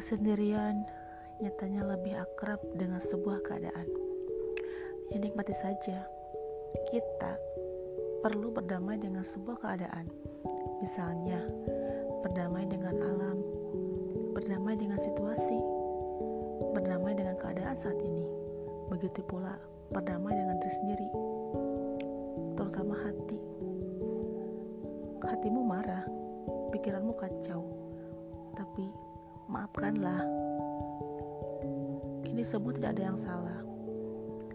[0.00, 0.88] Sendirian
[1.44, 3.84] nyatanya lebih akrab dengan sebuah keadaan.
[5.12, 6.08] Ya nikmati saja.
[6.88, 7.36] Kita
[8.24, 10.08] perlu berdamai dengan sebuah keadaan.
[10.80, 11.44] Misalnya,
[12.24, 13.44] berdamai dengan alam,
[14.32, 15.60] berdamai dengan situasi,
[16.72, 18.24] berdamai dengan keadaan saat ini.
[18.88, 19.60] Begitu pula
[19.92, 21.08] berdamai dengan diri sendiri,
[22.56, 23.40] terutama hati.
[25.20, 26.08] Hatimu marah,
[26.72, 27.68] pikiranmu kacau,
[28.56, 29.09] tapi
[29.50, 30.22] maafkanlah.
[32.30, 33.58] Ini semua tidak ada yang salah.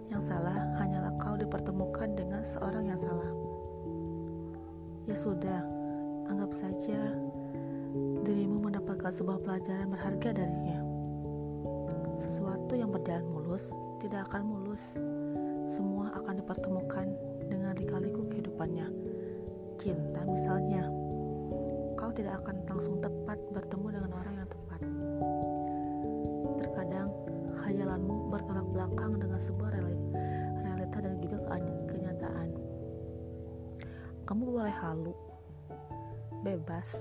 [0.08, 3.31] Yang salah hanyalah kau dipertemukan dengan seorang yang salah.
[5.05, 5.59] Ya sudah,
[6.31, 7.13] anggap saja
[8.26, 10.80] dirimu mendapatkan sebuah pelajaran berharga darinya.
[12.16, 14.84] Sesuatu yang berjalan mulus tidak akan mulus.
[15.68, 17.07] Semua akan dipertemukan
[17.52, 18.88] dengan lika-liku kehidupannya.
[19.76, 20.87] Cinta misalnya,
[21.99, 24.65] kau tidak akan langsung tepat bertemu dengan orang yang tepat.
[34.26, 35.13] Kamu boleh halu,
[36.41, 36.98] bebas.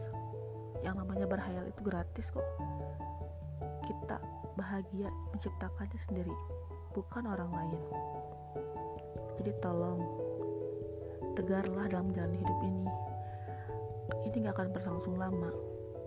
[0.84, 2.44] Yang namanya berhayal itu gratis kok.
[3.88, 4.20] Kita
[4.60, 6.36] bahagia menciptakannya sendiri,
[6.92, 7.80] bukan orang lain.
[9.40, 10.04] Jadi tolong
[11.32, 12.86] tegarlah dalam jalan hidup ini.
[14.28, 15.48] Ini gak akan berlangsung lama.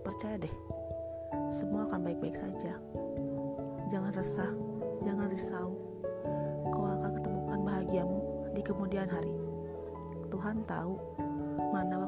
[0.06, 0.56] Percaya deh,
[1.58, 2.78] semua akan baik-baik saja.
[3.90, 4.52] Jangan resah,
[5.02, 5.74] jangan risau.
[6.70, 8.20] Kau akan ketemukan bahagiamu
[8.54, 9.57] di kemudian hari.
[10.28, 10.96] Tuhan tahu
[11.72, 12.07] mana